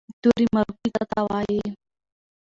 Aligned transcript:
توري 0.21 0.45
مورفي 0.55 0.87
څه 0.95 1.03
ته 1.11 1.19
وایي؟ 1.27 1.61